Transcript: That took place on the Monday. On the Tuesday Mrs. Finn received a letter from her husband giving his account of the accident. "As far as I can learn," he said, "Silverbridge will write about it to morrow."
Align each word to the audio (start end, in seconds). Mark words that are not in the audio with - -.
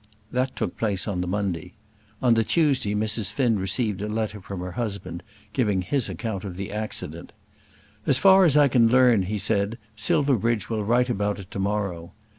That 0.31 0.55
took 0.55 0.77
place 0.77 1.07
on 1.07 1.21
the 1.21 1.27
Monday. 1.27 1.75
On 2.23 2.33
the 2.33 2.43
Tuesday 2.43 2.95
Mrs. 2.95 3.31
Finn 3.31 3.59
received 3.59 4.01
a 4.01 4.07
letter 4.09 4.41
from 4.41 4.59
her 4.61 4.71
husband 4.71 5.21
giving 5.53 5.83
his 5.83 6.09
account 6.09 6.43
of 6.43 6.55
the 6.55 6.71
accident. 6.71 7.31
"As 8.07 8.17
far 8.17 8.43
as 8.43 8.57
I 8.57 8.67
can 8.67 8.87
learn," 8.87 9.21
he 9.21 9.37
said, 9.37 9.77
"Silverbridge 9.95 10.71
will 10.71 10.83
write 10.83 11.11
about 11.11 11.37
it 11.37 11.51
to 11.51 11.59
morrow." 11.59 12.13